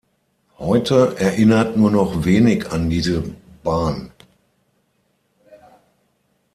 Heute 0.57 1.15
erinnert 1.19 1.77
nur 1.77 1.91
noch 1.91 2.25
wenig 2.25 2.71
an 2.71 2.89
diese 2.89 3.23
Bahn. 3.63 4.09